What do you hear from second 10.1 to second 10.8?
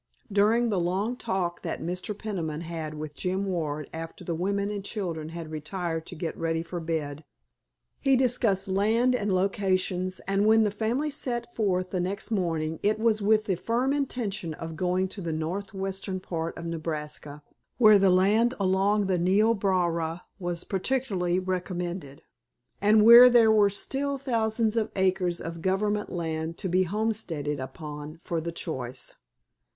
and when the